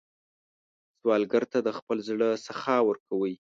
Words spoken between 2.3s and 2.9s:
سخا